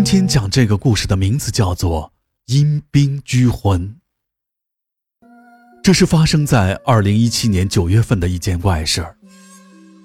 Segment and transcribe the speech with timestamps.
[0.00, 2.10] 今天讲这个故事的名字叫做
[2.54, 3.98] 《阴兵拘魂》。
[5.82, 9.14] 这是发生在二零一七年九月份的一件怪事儿。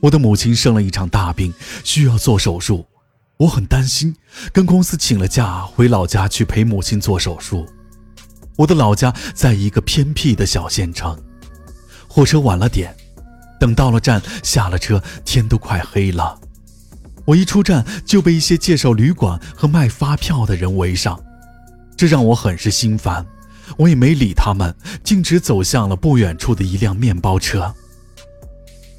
[0.01, 1.53] 我的母亲生了一场大病，
[1.85, 2.85] 需要做手术，
[3.37, 4.13] 我很担心，
[4.51, 7.65] 跟公司请了假回老家去陪母亲做手术。
[8.57, 11.17] 我的老家在一个偏僻的小县城，
[12.09, 12.93] 火车晚了点，
[13.61, 16.41] 等到了站，下了车，天都快黑了。
[17.25, 21.19] 我一出站就被一些介绍旅馆和卖发票的人围上，
[21.97, 23.25] 这让我很是心烦。
[23.77, 27.73] 我也没理他们，径直走向了不远处的一辆面包车。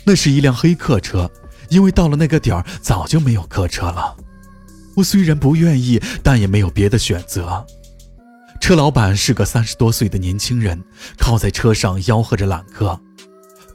[0.05, 1.31] 那是一辆黑客车，
[1.69, 4.17] 因为到了那个点儿早就没有客车了。
[4.97, 7.65] 我虽然不愿意，但也没有别的选择。
[8.61, 10.83] 车老板是个三十多岁的年轻人，
[11.17, 13.01] 靠在车上吆喝着揽客。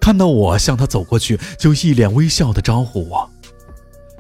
[0.01, 3.29] 看到我向他走过去，就一脸微笑地招呼我。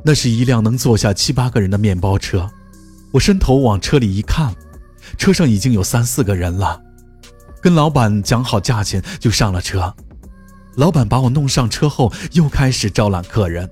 [0.03, 2.49] 那是一辆能坐下七八个人的面包车，
[3.11, 4.55] 我伸头往车里一看，
[5.17, 6.81] 车上已经有三四个人了。
[7.61, 9.93] 跟老板讲好价钱，就上了车。
[10.75, 13.69] 老板把我弄上车后，又开始招揽客人，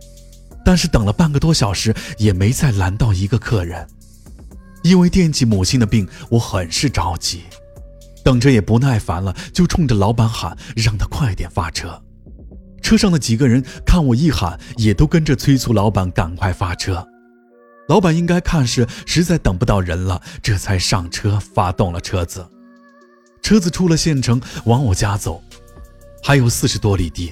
[0.63, 3.87] 但是等了半个多小时，也没再拦到一个客人。
[4.83, 7.43] 因为惦记母亲的病，我很是着急，
[8.23, 11.99] 等着也不耐烦了，就冲着老板喊，让他快点发车。
[12.89, 17.07] 车上的几个人看我一喊，也都跟着催促老板赶快发车。
[17.87, 22.43] 老板应该看是实在等不到人了，这才上车发动了车子。
[23.43, 25.39] 车子出了县城，往我家走，
[26.23, 27.31] 还有四十多里地。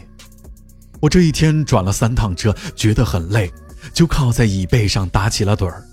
[0.99, 3.51] 我这一天转了三趟车，觉得很累，
[3.91, 5.83] 就靠在椅背上打起了盹儿。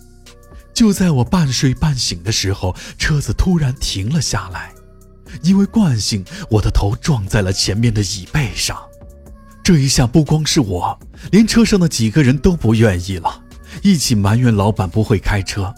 [0.74, 4.74] 就在我半睡半醒的时候，车子突然停了下来，
[5.40, 8.78] 因为惯性，我的头撞在了前面的椅背上。
[9.64, 10.98] 这一下不光是我，
[11.32, 13.42] 连车上的几个人都不愿意了，
[13.82, 15.74] 一起埋怨老板不会开车。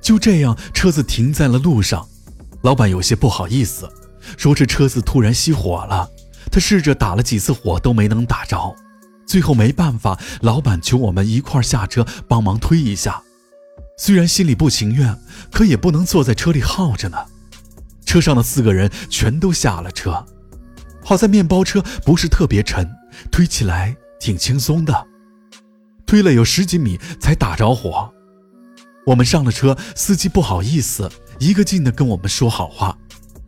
[0.00, 2.04] 就这样，车子停在了路上，
[2.62, 3.88] 老板有些不好意思，
[4.36, 6.10] 说这车子突然熄火了。
[6.50, 8.74] 他试着打了几次火都没能打着，
[9.24, 13.22] 最后没办法，老板求我们一块下车帮忙推一下。
[13.98, 15.16] 虽然心里不情愿，
[15.52, 17.18] 可也不能坐在车里耗着呢。
[18.04, 20.26] 车上的四个人全都下了车。
[21.10, 22.88] 好在面包车不是特别沉，
[23.32, 25.08] 推起来挺轻松的，
[26.06, 28.08] 推了有十几米才打着火。
[29.06, 31.10] 我们上了车，司机不好意思，
[31.40, 32.96] 一个劲的跟我们说好话。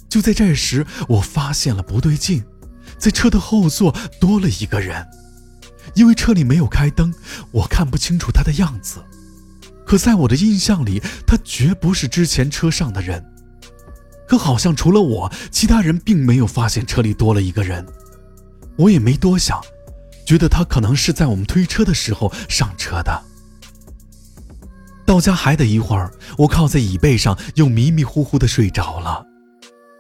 [0.09, 2.43] 就在这时，我发现了不对劲，
[2.99, 5.06] 在车的后座多了一个人，
[5.94, 7.15] 因为车里没有开灯，
[7.53, 9.05] 我看不清楚他的样子。
[9.87, 13.31] 可在我的印象里，他绝不是之前车上的人。
[14.32, 17.87] 可好像除了我，其他人并没有发现车里多了一个人。
[18.78, 19.60] 我也没多想，
[20.25, 23.25] 觉得他可能是在我们推车的时候上车的。
[25.04, 29.22] 到家还得一会儿，我靠在椅背上又迷迷糊糊的睡着了。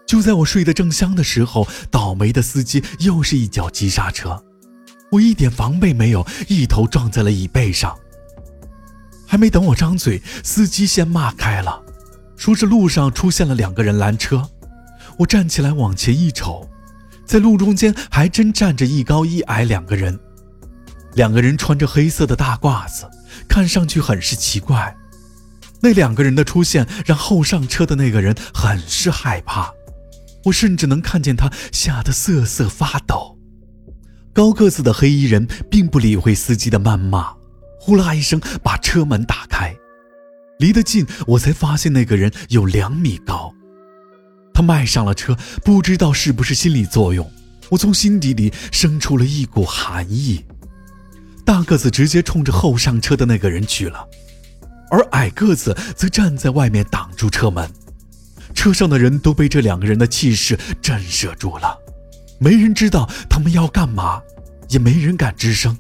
[0.06, 4.42] 就在我睡得正香的时候，倒霉的司机又是一脚急刹车，
[5.10, 7.94] 我一点防备没有，一头撞在了椅背上。
[9.26, 11.82] 还没等我张嘴，司机先骂开了。
[12.42, 14.50] 说是路上出现了两个人拦车，
[15.16, 16.68] 我站起来往前一瞅，
[17.24, 20.18] 在路中间还真站着一高一矮两个人，
[21.14, 23.08] 两个人穿着黑色的大褂子，
[23.48, 24.92] 看上去很是奇怪。
[25.80, 29.72] 那两个人的出现让后上车的那个人很是害怕，
[30.46, 33.38] 我甚至能看见他吓得瑟瑟发抖。
[34.32, 37.34] 高个子的黑衣人并不理会司机的谩骂，
[37.78, 39.76] 呼啦一声把车门打开。
[40.62, 43.52] 离得近，我才发现那个人有两米高。
[44.54, 47.28] 他迈上了车，不知道是不是心理作用，
[47.68, 50.44] 我从心底里生出了一股寒意。
[51.44, 54.06] 大个子直接冲着后上车的那个人去了，
[54.88, 57.68] 而矮个子则站在外面挡住车门。
[58.54, 61.76] 车上的人都被这两个人的气势震慑住了，
[62.38, 64.22] 没人知道他们要干嘛，
[64.68, 65.76] 也没人敢吱声。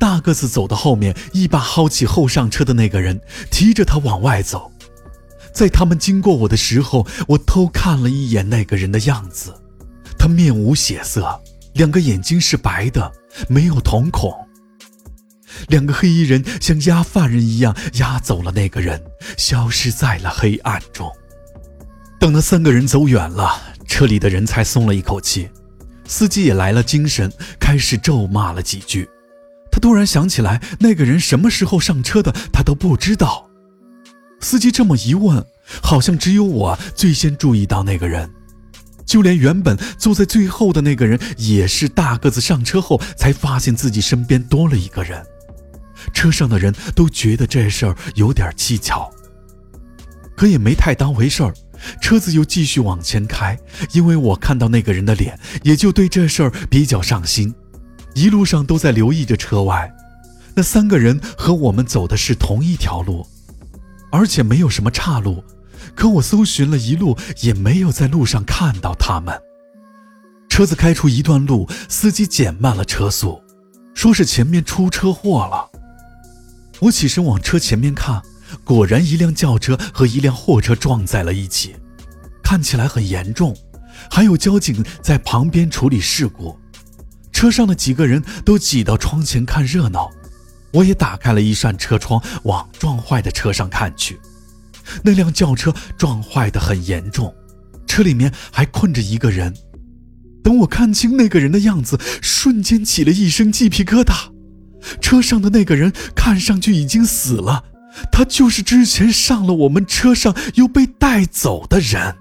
[0.00, 4.72] 大个子走到后面，一把薅起后上车的那个人，提着他往外走。
[5.52, 9.54] 在他们经过我的时候，我偷看了一眼那个人的样子，
[10.18, 11.38] 他面无血色，
[11.74, 13.12] 两个眼睛是白的，
[13.46, 14.34] 没有瞳孔。
[15.68, 19.02] 两个黑衣人像押犯人一样押走了那个人，
[19.36, 21.12] 消失在了黑暗中。
[22.18, 25.50] 等那三个人走远了，车里的人才松了一口气，
[26.06, 29.06] 司机也来了精神，开始咒骂了几句。
[29.70, 33.48] 他突然想起来，那个人什么时候上车的，他都不知道。
[34.40, 35.44] 司机这么一问，
[35.82, 38.30] 好像只有我最先注意到那个人，
[39.04, 45.22] 就连原本坐在最后的那个人，也是大个子上车后才发现自己身边多了一个人。
[46.14, 49.10] 车上的人都觉得这事儿有点蹊跷，
[50.34, 51.52] 可也没太当回事儿。
[52.00, 53.58] 车子又继续往前开，
[53.92, 57.54] 因为我看到那个人的脸，也就对这事儿比较上心。
[58.20, 59.90] 一路上都在留意着车外，
[60.54, 63.26] 那三个人和我们走的是同一条路，
[64.12, 65.42] 而且没有什么岔路。
[65.94, 69.40] 可我搜寻了一路，也没有在路上看到他们。
[70.50, 73.40] 车子开出一段路，司机减慢了车速，
[73.94, 75.70] 说是前面出车祸了。
[76.80, 78.20] 我起身往车前面看，
[78.62, 81.74] 果然一辆轿车和一辆货车撞在了一起，
[82.42, 83.56] 看起来很严重，
[84.10, 86.58] 还有交警在旁边处理事故。
[87.40, 90.10] 车上的几个人都挤到窗前看热闹，
[90.72, 94.20] 我也打开了一扇车窗，往撞坏的车上看去。
[95.02, 97.34] 那辆轿车撞坏的很严重，
[97.86, 99.56] 车里面还困着一个人。
[100.44, 104.30] 等我看清那个人的样子，瞬间起了一身鸡皮疙瘩。
[105.00, 107.64] 车上的那个人看上去已经死了，
[108.12, 112.16] 他就是之前上了我们车上又被带走的人。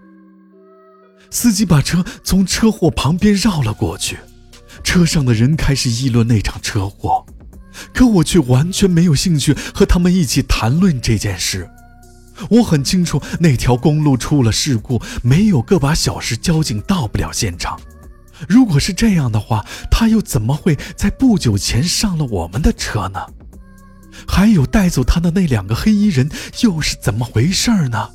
[1.30, 4.18] 司机把车从车祸旁边绕了过去，
[4.84, 7.26] 车上的人开始议论那场车祸，
[7.94, 11.70] 可我却完全没有兴趣和他们一起谈论这件事。
[12.50, 17.80] 我很清楚那条公路出了事故，没有个把小时，交警到不了现场。
[18.48, 23.20] 如果是这样的话，他又怎么会在不久前上了我们的车呢？
[24.26, 26.30] 还有带走他的那两个黑衣人
[26.62, 28.10] 又是怎么回事呢？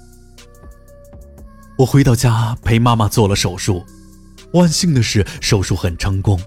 [1.77, 3.85] 我回到家陪妈妈做了手术，
[4.53, 6.41] 万幸的是手术很成功。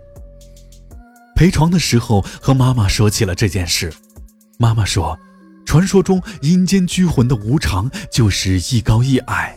[1.38, 3.94] 陪床的时候和妈妈说起了这件事，
[4.58, 5.16] 妈妈说，
[5.68, 9.56] 传说中阴间拘魂的无常就是一高一矮，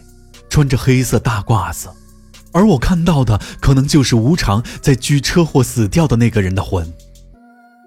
[0.50, 1.88] 穿着黑色大褂子。
[2.52, 6.86] 而我看到的，可能就是无常在拘车祸死掉的那个人的魂。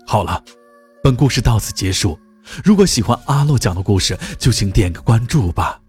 [0.08, 0.44] 好了，
[1.04, 2.18] 本故事到此结束。
[2.64, 5.80] 如果喜欢阿洛讲的故事，就请点个关注吧。